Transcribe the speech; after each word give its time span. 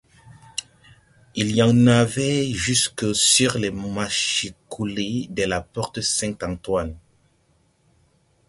Il 1.35 1.51
y 1.55 1.61
en 1.61 1.85
avait 1.85 2.51
jusque 2.53 3.13
sur 3.15 3.59
les 3.59 3.69
mâchicoulis 3.69 5.27
de 5.27 5.43
la 5.43 5.61
porte 5.61 6.01
Saint-Antoine. 6.01 6.97